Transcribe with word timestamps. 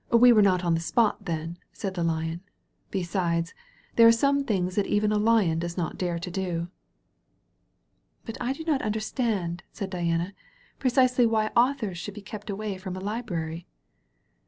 "We 0.11 0.33
were 0.33 0.41
not 0.41 0.65
on 0.65 0.73
the 0.73 0.79
spot, 0.79 1.25
then," 1.25 1.59
said 1.73 1.93
the 1.93 2.03
Lion. 2.03 2.41
"Besides, 2.89 3.53
there 3.97 4.07
are 4.07 4.11
some 4.11 4.43
things 4.43 4.73
that 4.73 4.87
even 4.87 5.11
a 5.11 5.19
Lion 5.19 5.59
does 5.59 5.77
not 5.77 5.95
dare 5.99 6.17
to 6.17 6.31
do." 6.31 6.69
"But 8.25 8.35
I 8.41 8.51
do 8.53 8.63
not 8.63 8.81
understand," 8.81 9.61
said 9.71 9.91
Diana, 9.91 10.33
"pre 10.79 10.89
cisely 10.89 11.27
why 11.27 11.51
authors 11.55 11.99
should 11.99 12.15
be 12.15 12.21
kept 12.23 12.49
away 12.49 12.79
from 12.79 12.95
a 12.97 12.99
library." 12.99 13.67